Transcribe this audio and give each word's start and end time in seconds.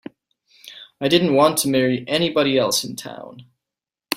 I 0.99 1.07
didn't 1.07 1.35
want 1.35 1.59
to 1.59 1.67
marry 1.69 2.03
anybody 2.07 2.57
else 2.57 2.83
in 2.83 2.95
town. 2.95 3.45